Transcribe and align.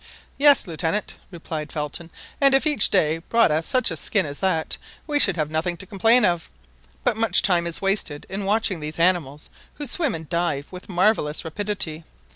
"Yes, 0.39 0.65
Lieutenant," 0.65 1.13
replied 1.29 1.71
Felton; 1.71 2.09
"and 2.41 2.55
if 2.55 2.65
each 2.65 2.89
day 2.89 3.19
brought 3.19 3.51
us 3.51 3.67
such 3.67 3.91
a 3.91 3.95
skin 3.95 4.25
as 4.25 4.39
that, 4.39 4.77
we 5.05 5.19
should 5.19 5.35
have 5.37 5.51
nothing 5.51 5.77
to 5.77 5.85
complain 5.85 6.25
of. 6.25 6.49
But 7.03 7.17
much 7.17 7.43
time 7.43 7.67
is 7.67 7.83
wasted 7.83 8.25
in 8.27 8.43
watching 8.45 8.79
these 8.79 8.97
animals, 8.97 9.51
who 9.75 9.85
swim 9.85 10.15
and 10.15 10.27
dive 10.27 10.71
with 10.71 10.89
marvellous 10.89 11.45
rapidity. 11.45 12.03